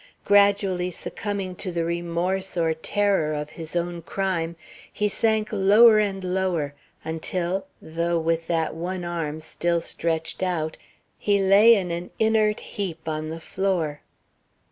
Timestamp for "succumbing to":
0.89-1.71